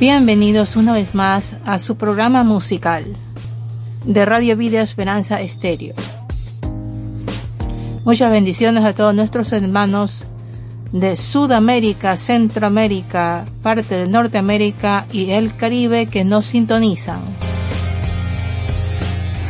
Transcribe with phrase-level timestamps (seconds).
[0.00, 3.04] Bienvenidos una vez más a su programa musical
[4.06, 5.94] de Radio Vida Esperanza Estéreo.
[8.06, 10.24] Muchas bendiciones a todos nuestros hermanos
[10.92, 17.20] de Sudamérica, Centroamérica, parte de Norteamérica y el Caribe que nos sintonizan.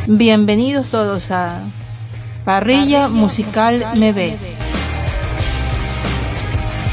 [0.05, 1.61] Bienvenidos todos a
[2.43, 4.57] Parrilla Musical Me Ves.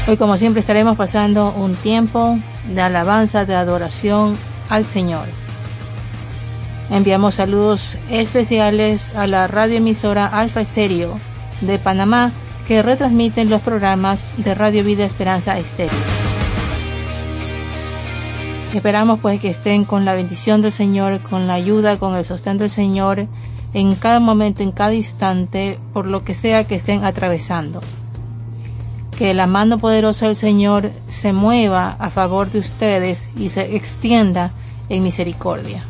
[0.07, 4.37] Hoy como siempre estaremos pasando un tiempo de alabanza, de adoración
[4.69, 5.27] al Señor.
[6.91, 11.19] Enviamos saludos especiales a la radioemisora Alfa Estéreo
[11.61, 12.31] de Panamá
[12.67, 15.97] que retransmiten los programas de Radio Vida Esperanza Estéreo.
[18.73, 22.59] Esperamos pues que estén con la bendición del Señor, con la ayuda, con el sostén
[22.59, 23.27] del Señor
[23.73, 27.81] en cada momento, en cada instante, por lo que sea que estén atravesando.
[29.19, 34.53] Que la mano poderosa del Señor se mueva a favor de ustedes y se extienda
[34.87, 35.83] en misericordia.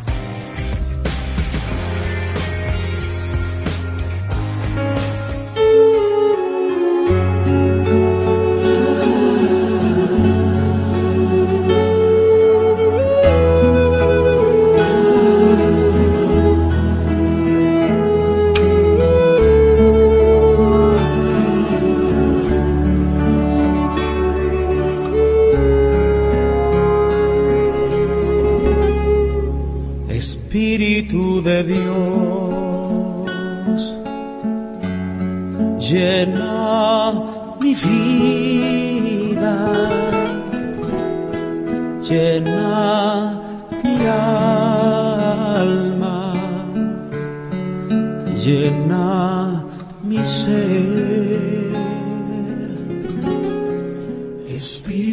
[54.57, 55.08] Espíritu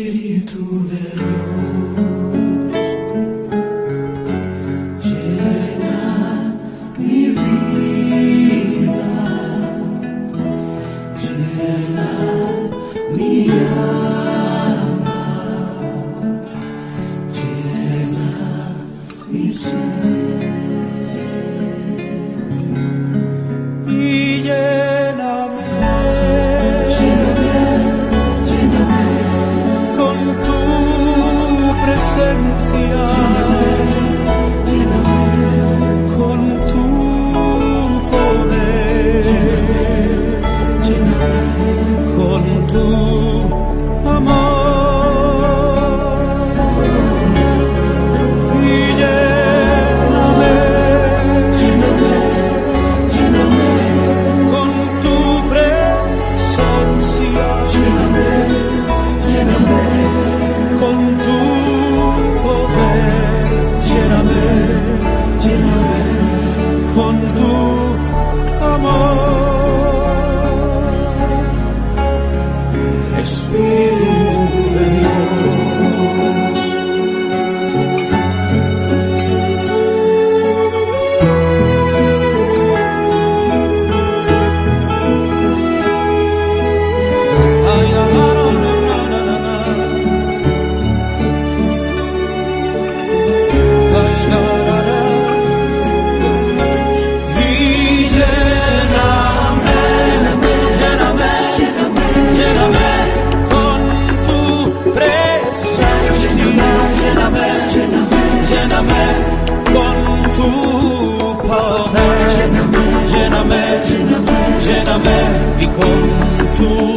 [115.86, 116.95] de Dios.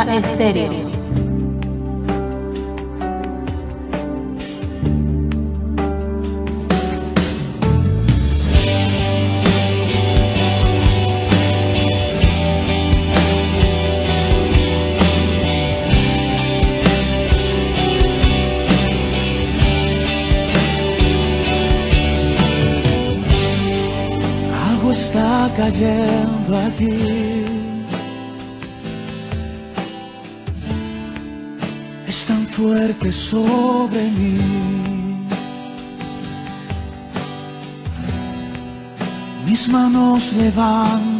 [0.00, 0.81] Estéreo.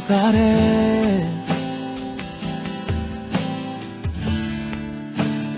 [0.08, 1.24] Levantaré.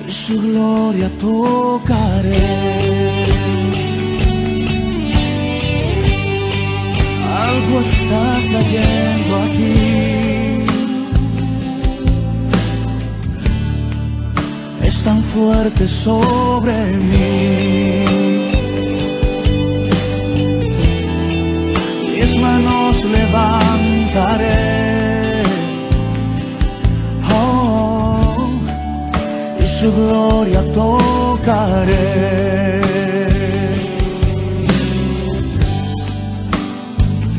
[0.06, 2.85] Y su gloria tocaré.
[7.46, 10.64] algo está cayendo aquí.
[14.82, 18.25] Es tan fuerte sobre mí.
[22.35, 22.35] Mis
[24.14, 25.43] され
[27.28, 28.46] Oh,
[29.58, 31.90] イスグとかれ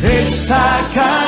[0.03, 1.24] ？It's a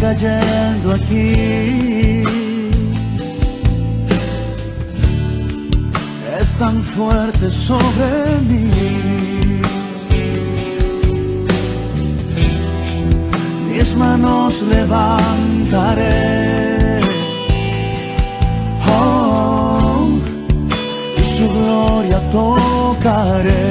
[0.00, 2.22] cayendo aquí.
[6.38, 9.04] Es tan fuerte sobre mí.
[13.84, 16.10] mis manos levantaré.
[18.88, 20.18] Oh,
[21.18, 23.63] y su gloria tocaré.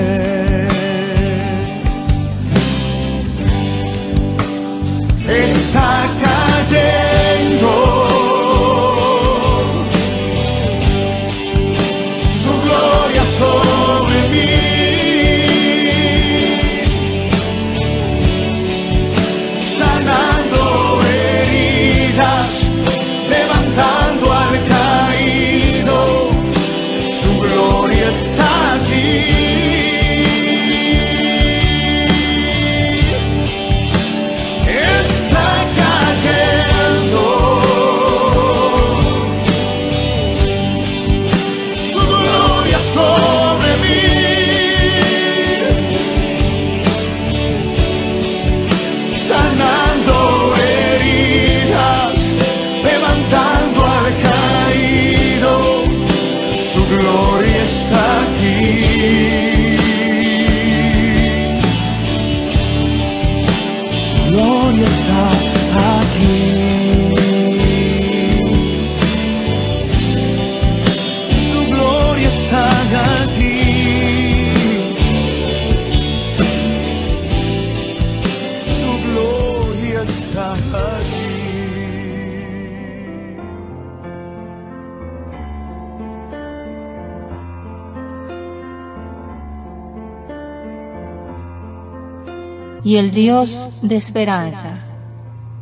[92.93, 94.77] Y el Dios de esperanza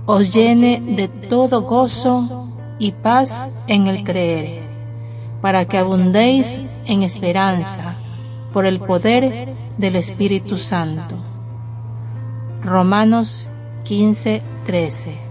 [0.06, 4.64] os llene de todo gozo y paz en el creer,
[5.42, 7.96] para que abundéis en esperanza
[8.52, 9.48] por el poder
[9.78, 11.16] del Espíritu Santo.
[12.64, 13.48] Romanos
[13.86, 15.31] 15, 13.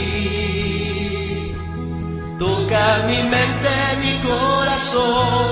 [2.71, 5.49] Toca mi mente, mi corazón,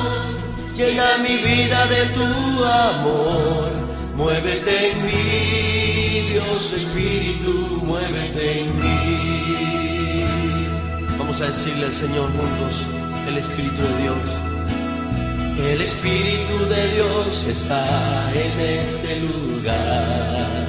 [0.73, 2.23] llena mi vida de tu
[2.63, 3.71] amor.
[4.15, 10.25] Muévete en mí, Dios Espíritu, muévete en mí.
[11.17, 12.85] Vamos a decirle al Señor juntos,
[13.27, 14.23] el Espíritu de Dios.
[15.73, 20.68] El Espíritu de Dios está en este lugar.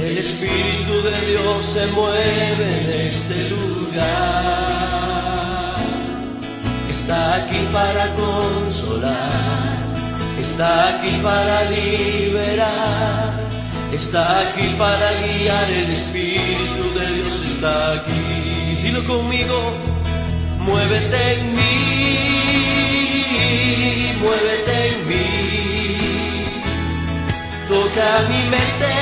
[0.00, 3.82] El Espíritu de Dios se mueve en este lugar.
[6.90, 9.78] Está aquí para consolar,
[10.40, 13.30] está aquí para liberar,
[13.92, 15.70] está aquí para guiar.
[15.70, 18.78] El Espíritu de Dios está aquí.
[18.82, 19.74] Dilo conmigo,
[20.58, 22.22] muévete en mí,
[24.20, 25.22] muévete en mí.
[27.68, 29.01] Toca mi mente,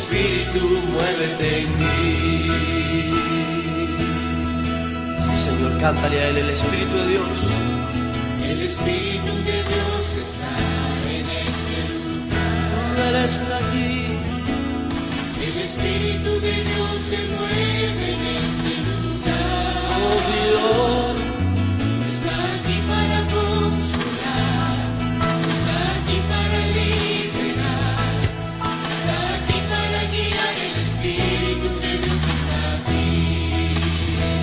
[0.91, 1.91] muévete en mí.
[5.23, 7.37] Sí, Señor, cántale a Él el Espíritu de Dios.
[8.49, 10.53] El Espíritu de Dios está
[11.15, 13.07] en este lugar.
[13.07, 14.01] Él está aquí.
[15.47, 19.75] El Espíritu de Dios se mueve en este lugar.
[20.03, 21.20] Oh Dios,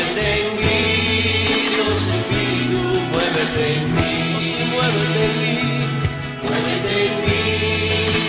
[0.00, 0.80] muévete en mí,
[1.74, 5.56] Dios Espíritu, muévete en mí, oh, sí, muévete en mí,
[6.42, 7.42] muévete en mí,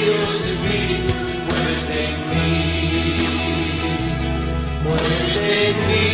[0.03, 1.13] Dios Espíritu,
[1.47, 2.49] muévete en mí,
[4.83, 6.05] muévete en mí,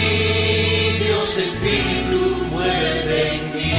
[1.05, 2.21] Dios Espíritu,
[2.51, 3.73] muévete en mí.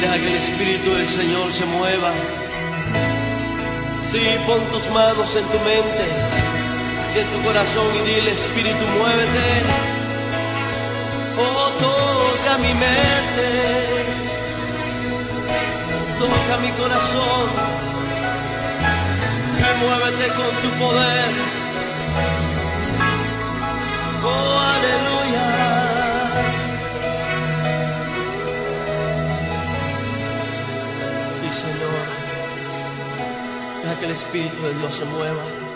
[0.00, 2.12] Deja que el Espíritu del Señor se mueva.
[4.10, 6.39] Sí, pon tus manos en tu mente
[7.18, 9.62] en tu corazón y dile, Espíritu, muévete.
[11.38, 13.48] Oh, toca mi mente,
[16.18, 17.48] toca mi corazón
[19.58, 21.30] y muévete con tu poder.
[24.22, 25.46] Oh, aleluya.
[31.40, 32.04] Sí, Señor.
[33.82, 35.69] Deja que el Espíritu de Dios se mueva.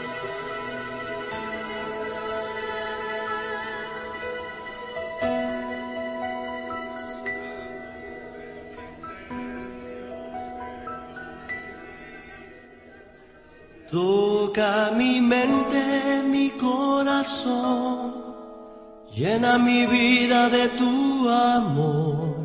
[19.15, 22.37] Llena mi vida de tu amor.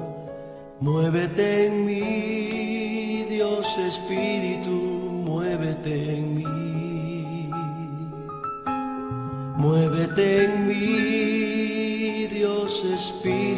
[0.79, 4.71] Muévete en mí, Dios Espíritu,
[5.25, 7.49] muévete en mí.
[9.57, 13.48] Muévete en mí, Dios Espíritu,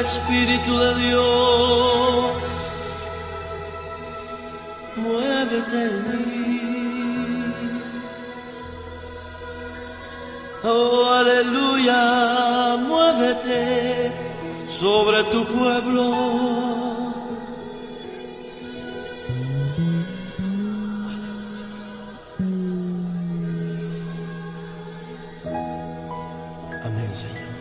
[0.00, 2.32] Espíritu de Dios.
[4.96, 6.58] Muévete en mí.
[10.62, 12.76] Oh, aleluya.
[12.88, 14.12] Muévete
[14.70, 16.04] sobre tu pueblo.
[26.84, 27.57] Amén, Señor.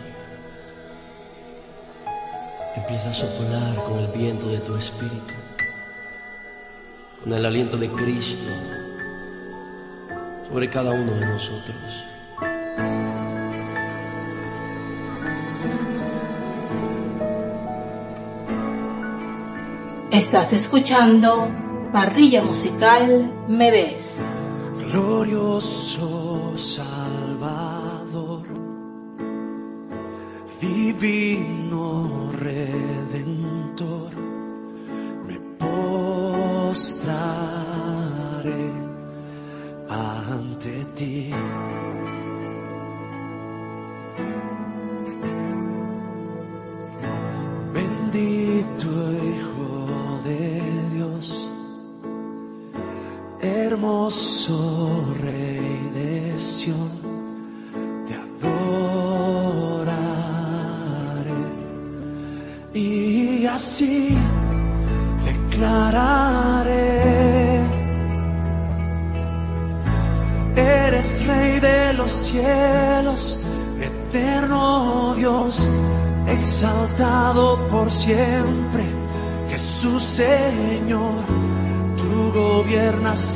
[2.77, 5.33] Empieza a soplar con el viento de tu espíritu,
[7.23, 8.47] con el aliento de Cristo
[10.47, 12.03] sobre cada uno de nosotros.
[20.11, 21.49] Estás escuchando
[21.91, 24.19] Parrilla Musical Me Ves.
[24.91, 26.53] glorioso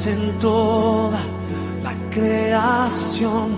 [0.08, 1.20] en toda
[1.84, 3.58] la creación,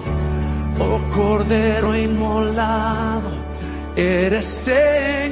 [0.80, 3.30] oh Cordero inmolado,
[3.96, 5.23] eres Señor.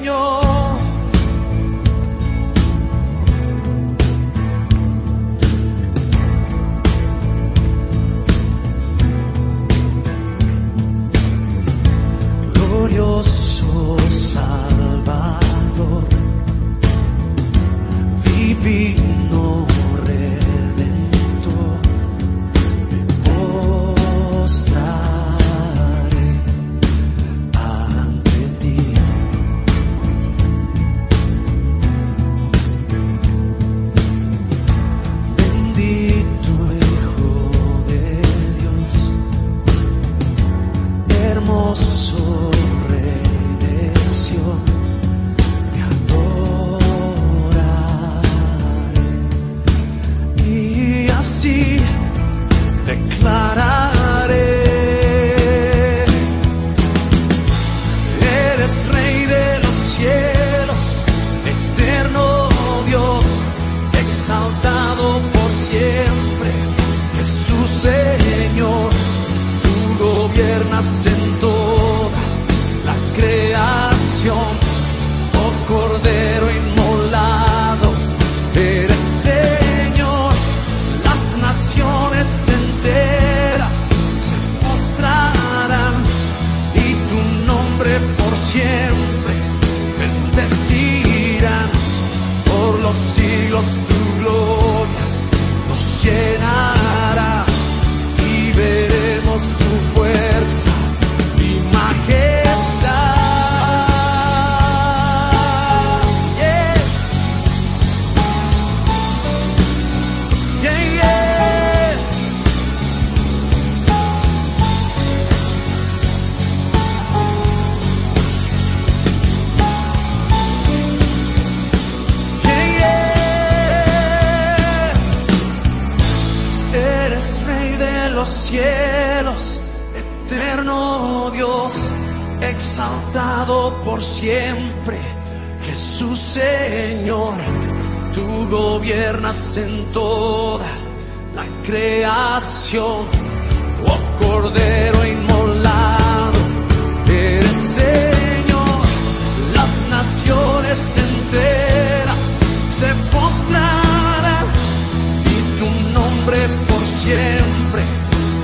[157.03, 157.81] siempre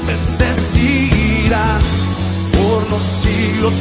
[0.08, 1.80] bendecirá
[2.54, 3.74] por los siglos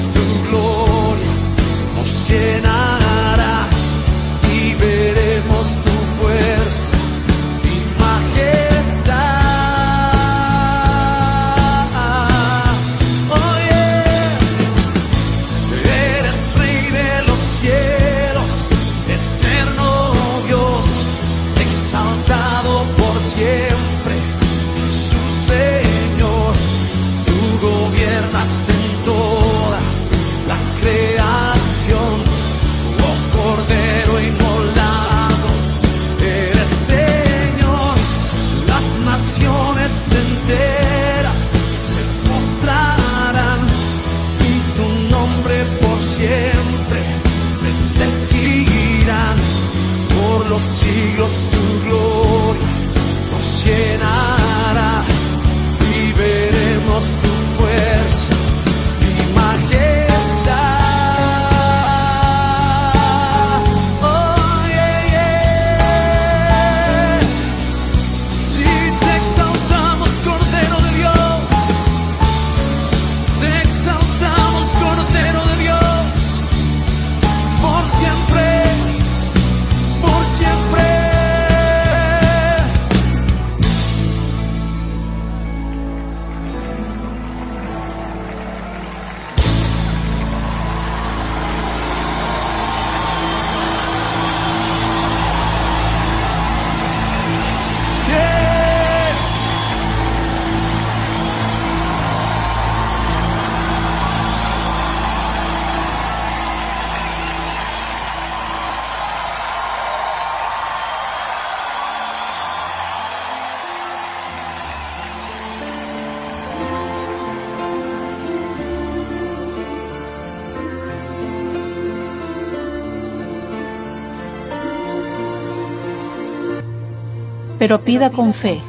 [127.67, 128.61] pero pida con fe,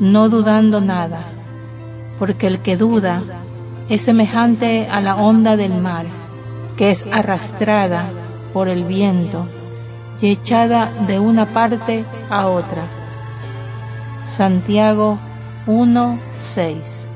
[0.00, 1.22] no dudando nada,
[2.18, 3.22] porque el que duda
[3.88, 6.06] es semejante a la onda del mar,
[6.76, 8.06] que es arrastrada
[8.52, 9.46] por el viento
[10.20, 12.82] y echada de una parte a otra.
[14.26, 15.20] Santiago
[15.68, 17.11] 1.6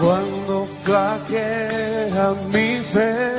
[0.00, 3.36] Cuando flaquea mi fe.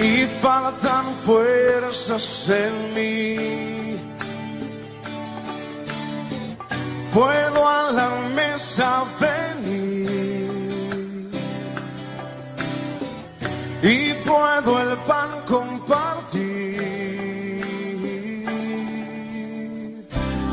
[0.00, 3.78] Y faltan fuerzas en mí.
[7.18, 9.04] puedo a la mesa
[13.82, 16.78] y puedo el pan compartir.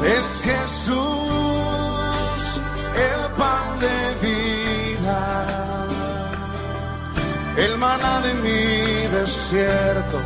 [0.03, 0.95] Es Jesús
[2.95, 5.21] el pan de vida,
[7.57, 10.19] el maná de mi desierto,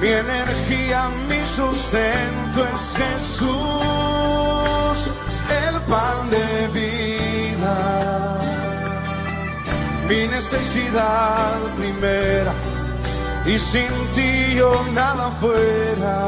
[0.00, 4.34] mi energía, mi sustento es Jesús
[5.68, 6.93] el pan de vida,
[10.08, 12.52] mi necesidad primera,
[13.46, 16.18] y sin ti yo nada fuera,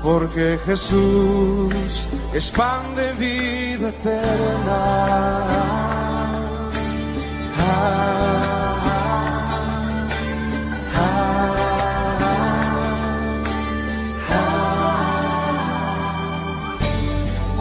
[0.00, 4.82] porque Jesús es pan de vida eterna.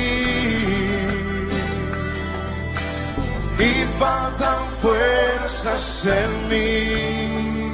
[3.58, 7.72] Y faltan fuerzas en mí.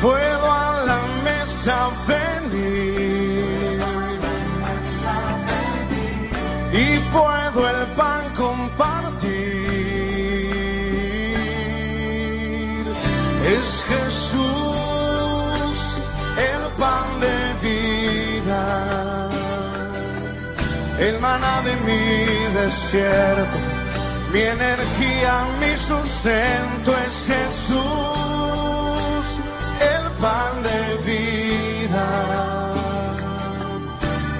[0.00, 3.11] Puedo a la mesa venir
[6.72, 9.32] y puedo el pan compartir.
[13.44, 14.42] Es Jesús
[16.38, 17.36] el pan de
[17.68, 18.62] vida,
[20.98, 22.02] el maná de mi
[22.54, 23.58] desierto,
[24.32, 27.82] mi energía, mi sustento es Jesús
[29.80, 32.06] el pan de vida,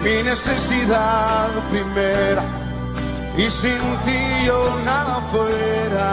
[0.03, 2.43] mi necesidad primera,
[3.37, 6.13] y sin ti yo nada fuera,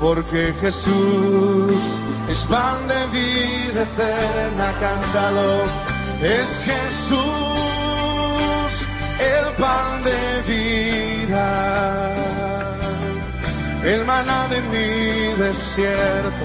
[0.00, 1.74] porque Jesús
[2.28, 5.50] es pan de vida eterna, cántalo,
[6.20, 7.64] es Jesús
[9.20, 11.46] el pan de vida.
[13.84, 16.44] El maná de mi desierto,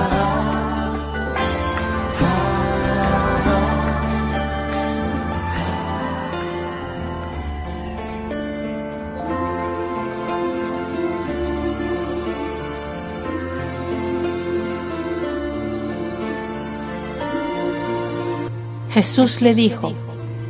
[18.93, 19.93] Jesús le dijo,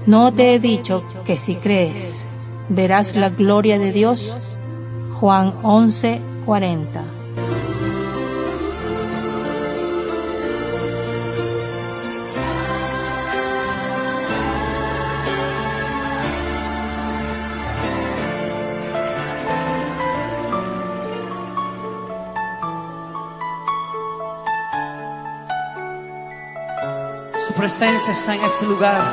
[0.08, 2.24] ¿no te he dicho que si crees
[2.70, 4.36] verás la gloria de Dios?
[5.20, 7.21] Juan 11, 40.
[27.62, 29.04] presencia está en este lugar.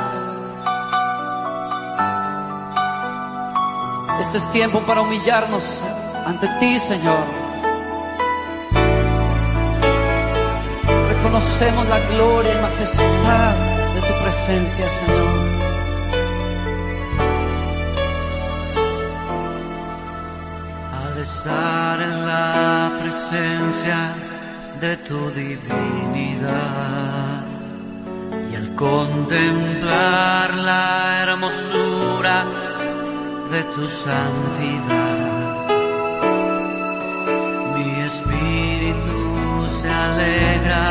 [4.19, 5.83] Este es tiempo para humillarnos
[6.25, 7.19] ante ti, Señor.
[11.09, 13.53] Reconocemos la gloria y majestad
[13.93, 15.27] de tu presencia, Señor.
[21.03, 24.11] Al estar en la presencia
[24.81, 26.99] de tu divinidad
[28.79, 32.45] contemplar la hermosura
[33.51, 35.67] de tu santidad.
[37.75, 40.87] Mi espíritu se alegra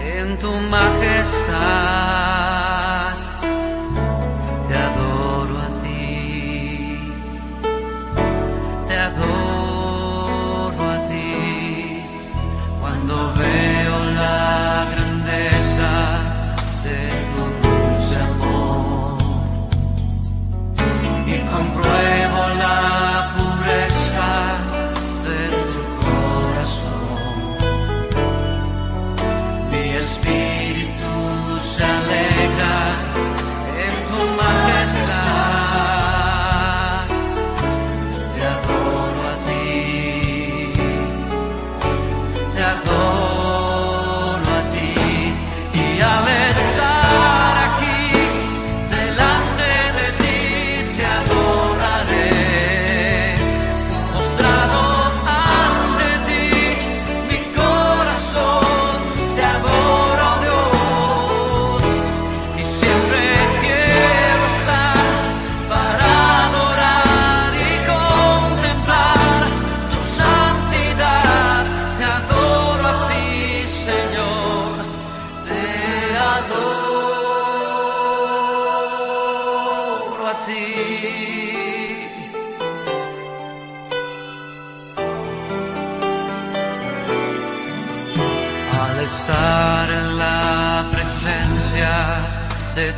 [0.00, 2.15] en tu majestad.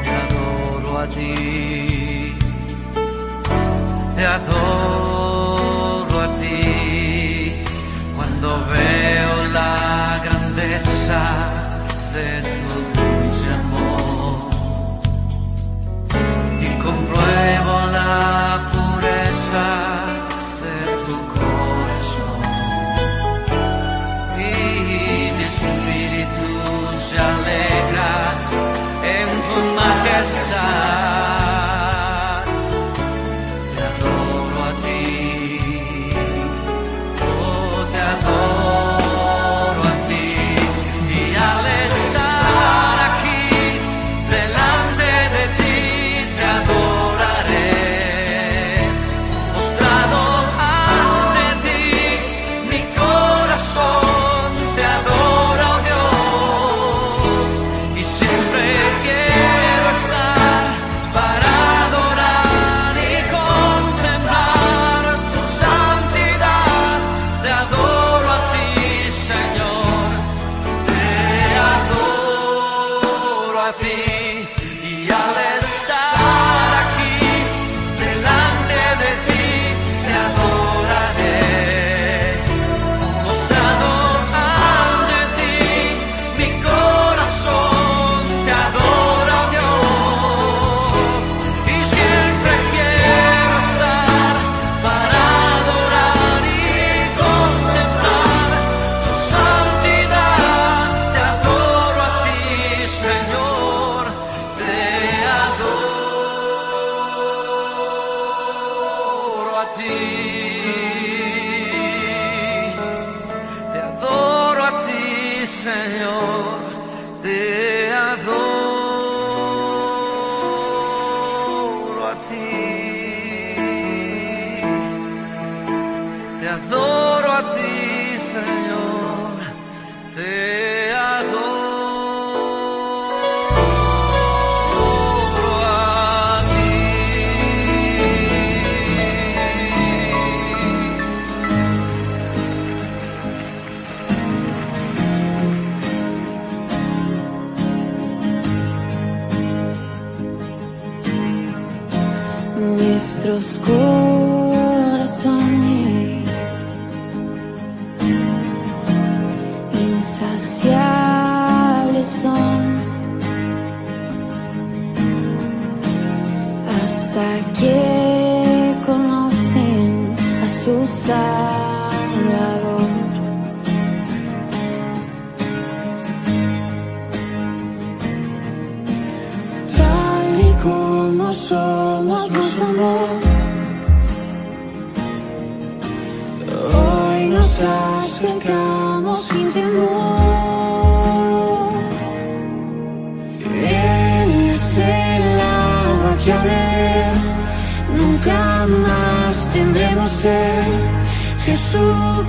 [0.04, 2.34] Te adoro a ti,
[4.16, 4.83] te adoro.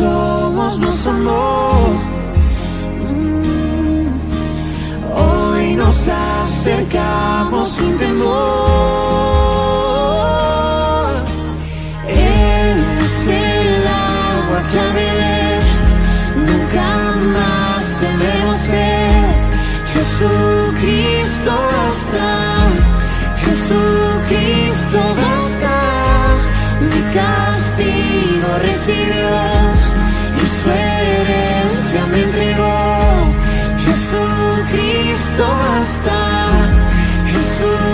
[0.00, 1.70] Somos, nos amó.
[3.04, 4.08] Mm.
[5.24, 8.30] Hoy nos acercamos sin temor.
[12.08, 15.62] Él es el agua que beber
[16.48, 16.88] nunca
[17.36, 19.30] más tendremos sed.
[19.94, 22.28] Jesucristo basta,
[23.44, 25.74] Jesucristo basta.
[26.88, 29.49] Mi castigo recibió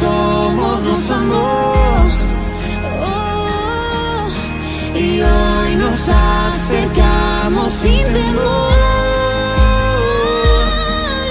[0.00, 1.72] Somos, nos amó.
[3.00, 4.28] Oh,
[4.94, 8.78] y hoy nos acercamos sin temor.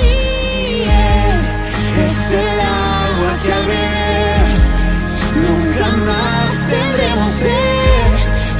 [0.01, 0.83] Y
[2.07, 3.65] es el agua que al
[5.45, 8.11] nunca más tendremos sed.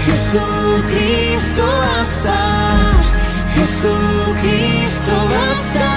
[0.06, 2.40] Jesucristo basta,
[3.56, 5.90] Jesucristo basta.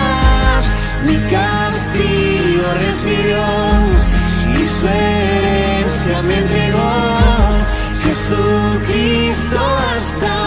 [1.06, 2.30] Mi castigo
[2.74, 3.42] recibió
[4.61, 6.92] y su herencia me entregó.
[8.02, 10.39] Jesucristo basta,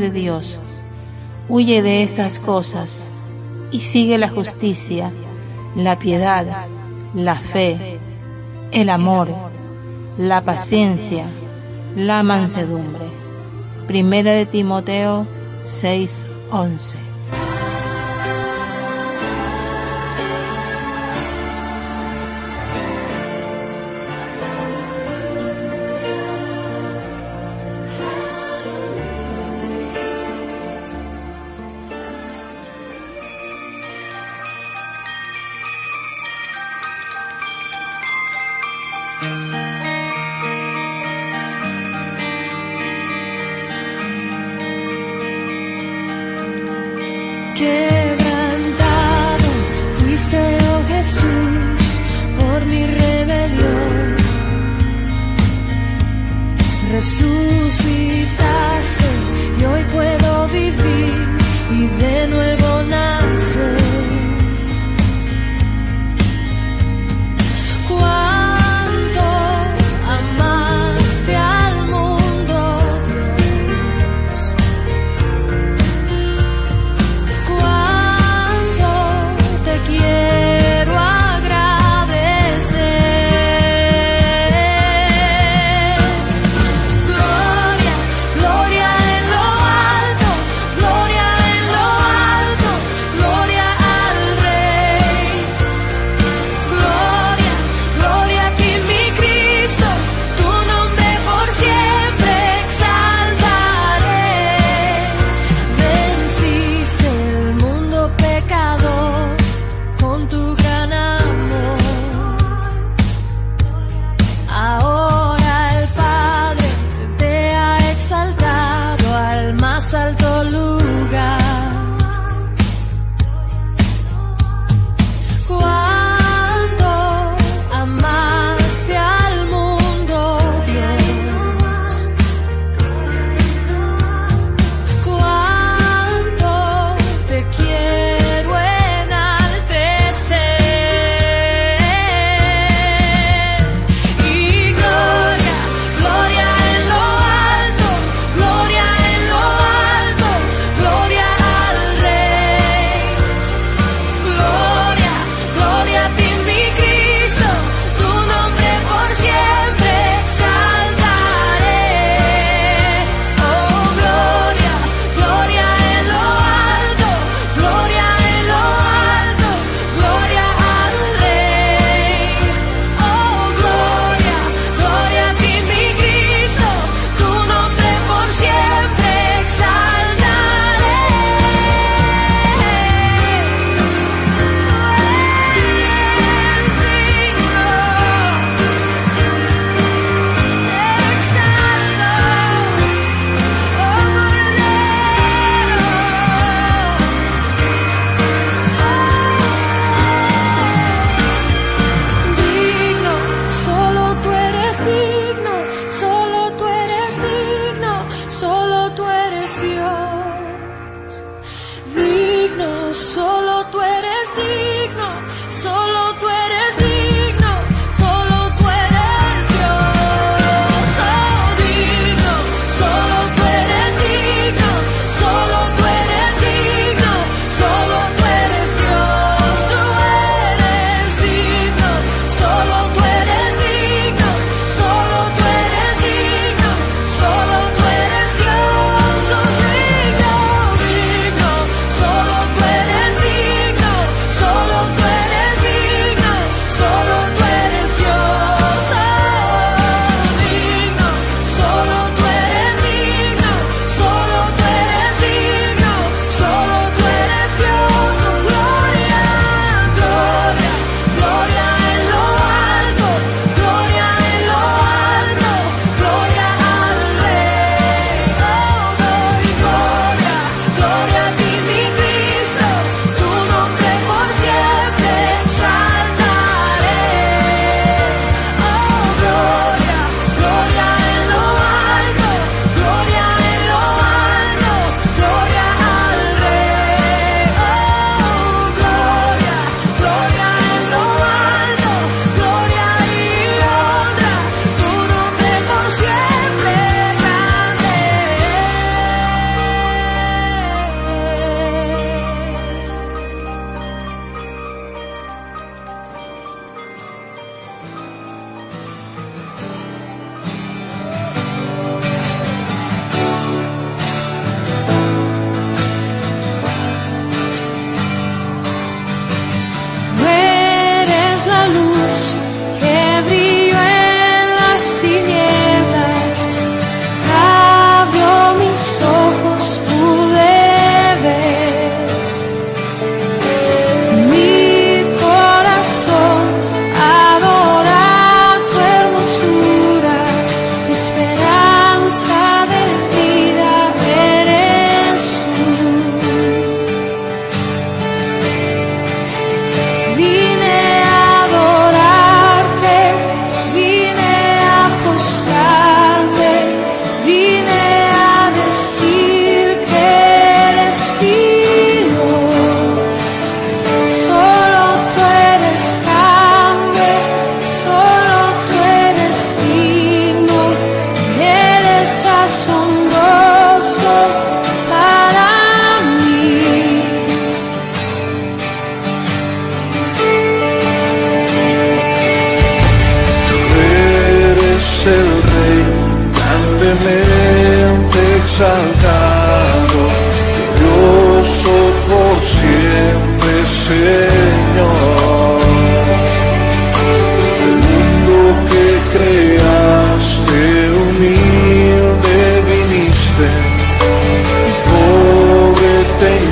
[0.00, 0.60] de Dios,
[1.48, 3.10] huye de estas cosas
[3.70, 5.12] y sigue la justicia,
[5.74, 6.66] la piedad,
[7.14, 7.98] la fe,
[8.72, 9.28] el amor,
[10.16, 11.24] la paciencia,
[11.96, 13.06] la mansedumbre.
[13.86, 15.26] Primera de Timoteo
[15.64, 17.07] 6:11.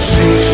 [0.06, 0.45] see.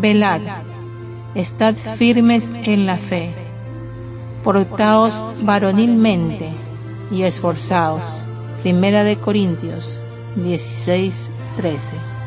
[0.00, 0.40] velad,
[1.34, 3.30] estad firmes en la fe,
[4.44, 6.50] portaos varonilmente
[7.10, 8.24] y esforzaos.
[8.62, 9.98] Primera de Corintios
[10.36, 12.17] 16, 13.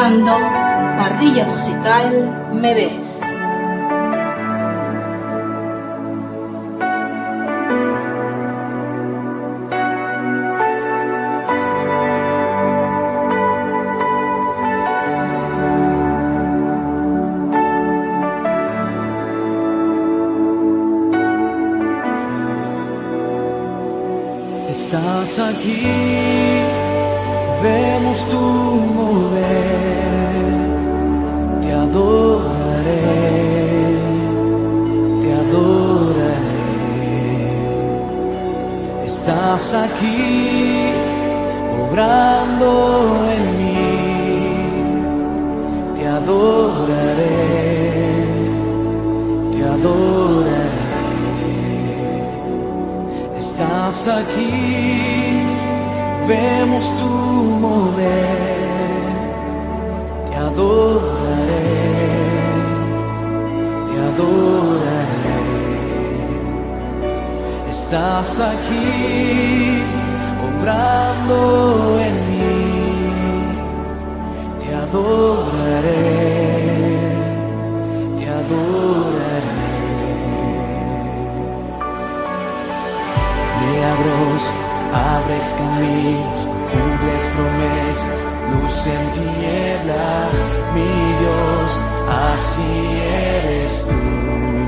[0.00, 0.32] escuchando
[0.96, 3.19] Parrilla Musical Me Ves.
[67.90, 69.82] estás aquí
[70.48, 72.54] obrando en mí.
[74.60, 76.04] Te adoraré,
[78.16, 79.66] te adoraré.
[83.60, 84.42] Milagros,
[84.94, 88.20] abres caminos, cumples promesas,
[88.52, 90.34] luz en tinieblas,
[90.74, 91.68] mi Dios,
[92.28, 92.70] así
[93.34, 94.59] eres tú.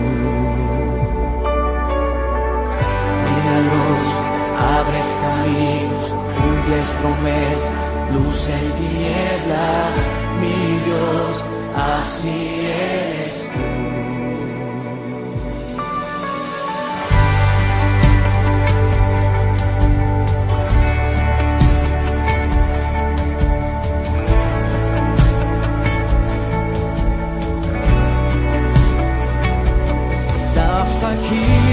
[4.83, 6.05] abres caminos,
[6.39, 9.95] cumples promesas, luz en tinieblas,
[10.41, 11.45] mi Dios,
[11.77, 13.93] así eres tú.
[31.05, 31.72] aquí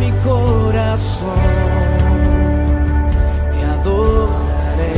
[0.00, 1.28] mi corazón,
[3.52, 4.94] te adoraré,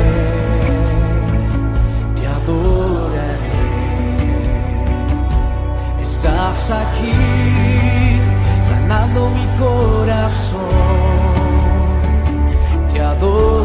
[2.16, 3.62] te adoraré.
[6.00, 7.16] Estás aquí
[8.68, 10.66] sanando mi corazón,
[12.92, 13.55] te adoraré.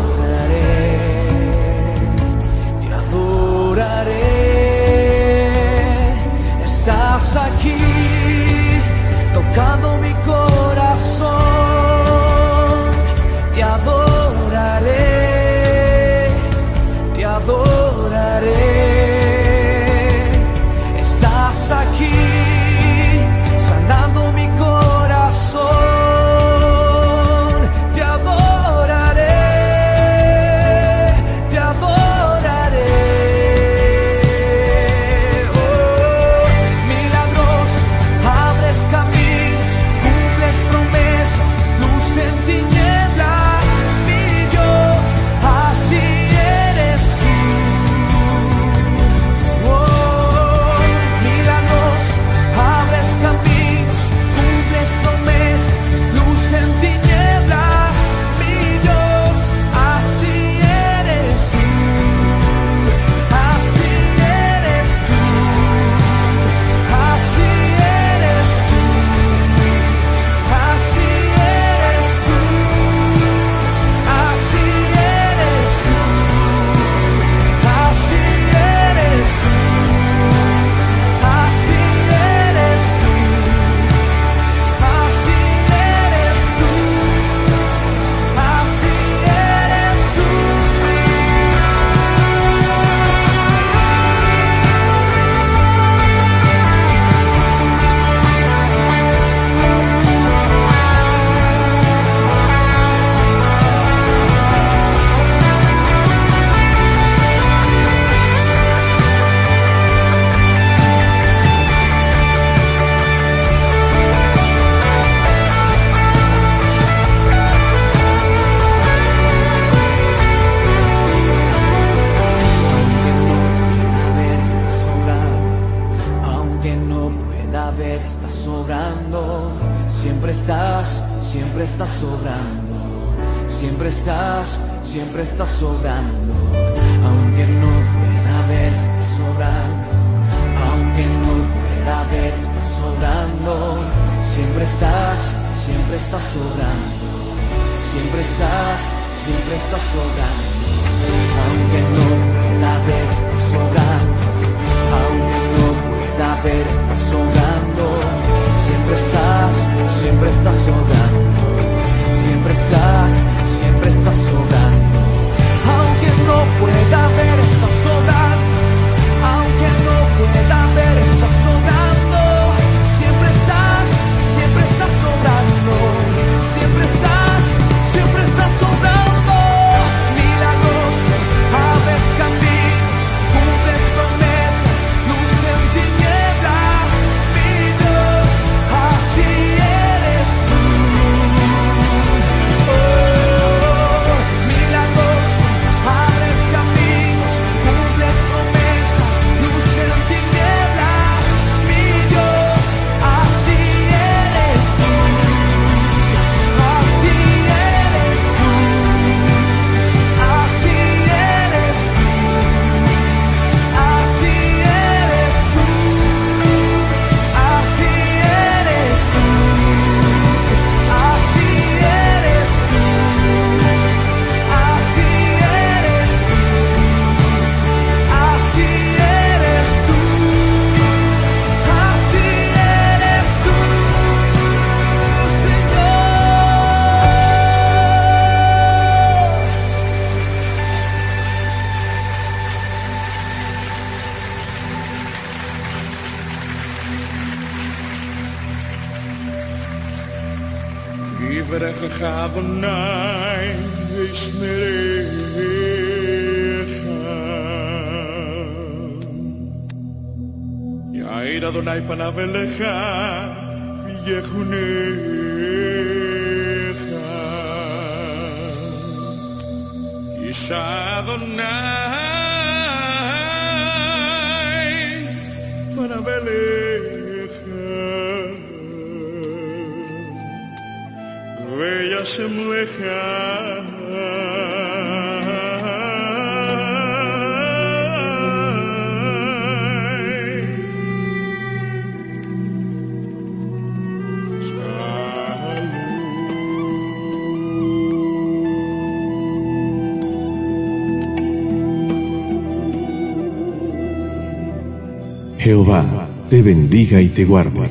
[305.41, 305.83] Jehová
[306.29, 307.67] te bendiga y te guarde.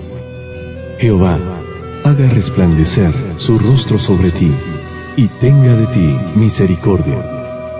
[0.98, 1.38] Jehová
[2.04, 4.50] haga resplandecer su rostro sobre ti
[5.16, 7.22] y tenga de ti misericordia.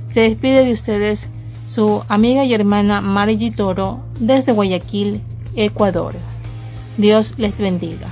[0.10, 1.30] Se despide de ustedes
[1.70, 5.22] su amiga y hermana Margie Toro desde Guayaquil,
[5.56, 6.16] Ecuador.
[6.98, 8.10] Dios les bendiga.